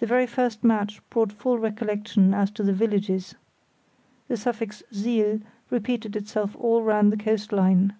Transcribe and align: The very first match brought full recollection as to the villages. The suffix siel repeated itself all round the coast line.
The 0.00 0.06
very 0.06 0.26
first 0.26 0.64
match 0.64 1.02
brought 1.10 1.30
full 1.30 1.58
recollection 1.58 2.32
as 2.32 2.50
to 2.52 2.62
the 2.62 2.72
villages. 2.72 3.34
The 4.28 4.38
suffix 4.38 4.82
siel 4.90 5.40
repeated 5.68 6.16
itself 6.16 6.56
all 6.58 6.82
round 6.82 7.12
the 7.12 7.18
coast 7.18 7.52
line. 7.52 7.96